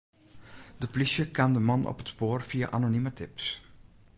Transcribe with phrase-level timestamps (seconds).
[0.77, 3.45] De plysje kaam de man op it spoar fia anonime tips.